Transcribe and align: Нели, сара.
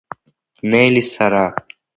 Нели, 0.69 1.03
сара. 1.13 1.45